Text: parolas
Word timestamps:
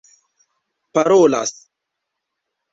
parolas 0.93 1.53